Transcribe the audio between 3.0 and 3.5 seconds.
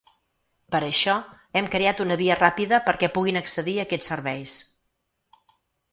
puguin